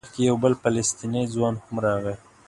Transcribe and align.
په 0.03 0.05
دې 0.05 0.07
وخت 0.09 0.15
کې 0.15 0.21
یو 0.29 0.35
بل 0.43 0.53
فلسطینی 0.63 1.23
ځوان 1.33 1.55
هم 1.63 1.75
راغی. 1.85 2.15